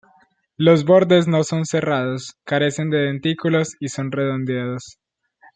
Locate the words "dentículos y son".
3.03-4.11